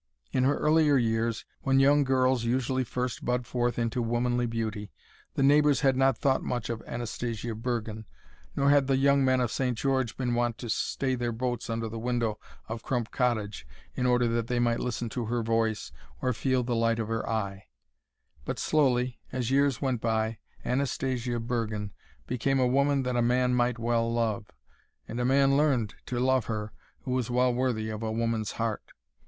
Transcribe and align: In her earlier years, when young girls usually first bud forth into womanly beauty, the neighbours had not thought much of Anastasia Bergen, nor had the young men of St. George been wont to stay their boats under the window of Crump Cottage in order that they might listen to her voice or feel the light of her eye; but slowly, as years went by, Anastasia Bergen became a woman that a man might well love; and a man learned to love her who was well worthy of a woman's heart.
In 0.31 0.45
her 0.45 0.57
earlier 0.57 0.97
years, 0.97 1.45
when 1.61 1.79
young 1.79 2.03
girls 2.03 2.43
usually 2.43 2.83
first 2.83 3.23
bud 3.23 3.45
forth 3.45 3.77
into 3.77 4.01
womanly 4.01 4.47
beauty, 4.47 4.91
the 5.35 5.43
neighbours 5.43 5.81
had 5.81 5.95
not 5.95 6.17
thought 6.17 6.41
much 6.41 6.71
of 6.71 6.81
Anastasia 6.87 7.53
Bergen, 7.53 8.07
nor 8.55 8.71
had 8.71 8.87
the 8.87 8.97
young 8.97 9.23
men 9.23 9.39
of 9.39 9.51
St. 9.51 9.77
George 9.77 10.17
been 10.17 10.33
wont 10.33 10.57
to 10.57 10.71
stay 10.71 11.13
their 11.13 11.31
boats 11.31 11.69
under 11.69 11.87
the 11.87 11.99
window 11.99 12.39
of 12.67 12.81
Crump 12.81 13.11
Cottage 13.11 13.67
in 13.93 14.07
order 14.07 14.27
that 14.27 14.47
they 14.47 14.57
might 14.57 14.79
listen 14.79 15.07
to 15.09 15.25
her 15.25 15.43
voice 15.43 15.91
or 16.19 16.33
feel 16.33 16.63
the 16.63 16.75
light 16.75 16.97
of 16.97 17.07
her 17.07 17.29
eye; 17.29 17.67
but 18.43 18.57
slowly, 18.57 19.19
as 19.31 19.51
years 19.51 19.83
went 19.83 20.01
by, 20.01 20.39
Anastasia 20.65 21.39
Bergen 21.39 21.93
became 22.25 22.59
a 22.59 22.65
woman 22.65 23.03
that 23.03 23.15
a 23.15 23.21
man 23.21 23.53
might 23.53 23.77
well 23.77 24.11
love; 24.11 24.49
and 25.07 25.19
a 25.19 25.25
man 25.25 25.55
learned 25.55 25.93
to 26.07 26.17
love 26.19 26.45
her 26.45 26.73
who 27.01 27.11
was 27.11 27.29
well 27.29 27.53
worthy 27.53 27.91
of 27.91 28.01
a 28.01 28.11
woman's 28.11 28.53
heart. 28.53 28.93